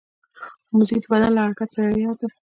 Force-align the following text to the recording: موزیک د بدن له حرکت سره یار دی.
موزیک 0.75 1.01
د 1.03 1.05
بدن 1.11 1.31
له 1.35 1.41
حرکت 1.45 1.69
سره 1.75 1.87
یار 2.03 2.15
دی. 2.19 2.27